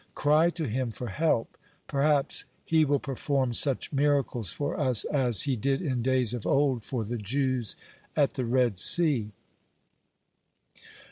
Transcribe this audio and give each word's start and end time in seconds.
Cry 0.15 0.49
to 0.49 0.63
Him 0.67 0.89
for 0.89 1.09
help. 1.09 1.59
Perhaps 1.85 2.45
He 2.65 2.85
will 2.85 2.97
perform 2.97 3.53
such 3.53 3.93
miracles 3.93 4.49
for 4.49 4.75
us 4.79 5.03
as 5.05 5.43
He 5.43 5.55
did 5.55 5.79
in 5.79 6.01
days 6.01 6.33
of 6.33 6.43
old 6.47 6.83
for 6.83 7.03
the 7.05 7.19
Jews 7.19 7.75
at 8.15 8.33
the 8.33 8.43
Red 8.45 8.79
Sea." 8.79 9.31